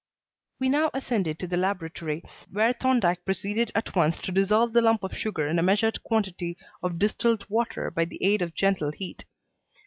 We 0.57 0.67
now 0.67 0.89
ascended 0.95 1.37
to 1.37 1.45
the 1.47 1.57
laboratory, 1.57 2.23
where 2.51 2.73
Thorndyke 2.73 3.23
proceeded 3.23 3.71
at 3.75 3.95
once 3.95 4.17
to 4.21 4.31
dissolve 4.31 4.73
the 4.73 4.81
lump 4.81 5.03
of 5.03 5.15
sugar 5.15 5.45
in 5.45 5.59
a 5.59 5.61
measured 5.61 6.01
quantity 6.01 6.57
of 6.81 6.97
distilled 6.97 7.47
water 7.49 7.91
by 7.91 8.05
the 8.05 8.17
aid 8.23 8.41
of 8.41 8.55
gentle 8.55 8.91
heat. 8.93 9.25